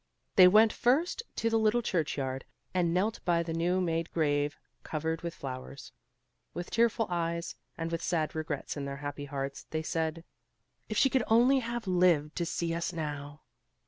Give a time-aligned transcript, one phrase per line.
[0.35, 4.57] They went first to the little church yard and knelt by the new made grave
[4.81, 5.91] covered with flowers.
[6.55, 10.23] With tearful eyes, and with sad regrets in their happy hearts, they said,
[10.89, 13.43] "If she could only have lived to see us now!"